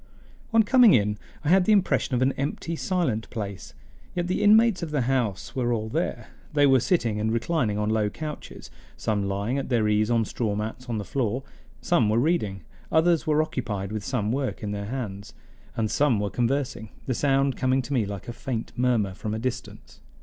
On 0.51 0.63
coming 0.63 0.95
in 0.95 1.19
I 1.43 1.49
had 1.49 1.65
the 1.65 1.71
impression 1.71 2.15
of 2.15 2.23
an 2.23 2.31
empty, 2.31 2.75
silent 2.75 3.29
place; 3.29 3.75
yet 4.15 4.25
the 4.25 4.41
inmates 4.41 4.81
of 4.81 4.89
the 4.89 5.01
house 5.01 5.55
were 5.55 5.71
all 5.71 5.89
there; 5.89 6.29
they 6.53 6.65
were 6.65 6.79
sitting 6.79 7.19
and 7.19 7.31
reclining 7.31 7.77
on 7.77 7.87
low 7.91 8.09
couches, 8.09 8.71
some 8.97 9.27
lying 9.27 9.59
at 9.59 9.69
their 9.69 9.87
ease 9.87 10.09
on 10.09 10.25
straw 10.25 10.55
mats 10.55 10.89
on 10.89 10.97
the 10.97 11.05
floor; 11.05 11.43
some 11.81 12.09
were 12.09 12.17
reading, 12.17 12.63
others 12.91 13.27
were 13.27 13.43
occupied 13.43 13.91
with 13.91 14.03
some 14.03 14.31
work 14.31 14.63
in 14.63 14.71
their 14.71 14.85
hands, 14.87 15.35
and 15.77 15.91
some 15.91 16.19
were 16.19 16.31
conversing, 16.31 16.89
the 17.05 17.13
sound 17.13 17.55
coming 17.55 17.83
to 17.83 17.93
me 17.93 18.03
like 18.03 18.27
a 18.27 18.33
faint 18.33 18.71
murmur 18.75 19.13
from 19.13 19.35
a 19.35 19.37
distance. 19.39 20.01